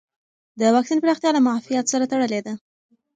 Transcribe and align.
د 0.59 0.61
واکسین 0.75 0.97
پراختیا 1.03 1.29
له 1.33 1.41
معافیت 1.47 1.85
سره 1.93 2.09
تړلې 2.11 2.39
ده. 2.45 2.53